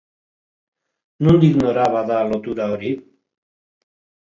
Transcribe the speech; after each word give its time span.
Nondik 1.27 1.61
nora, 1.61 1.85
bada, 1.97 2.19
lotura 2.33 2.69
hori? 2.73 2.93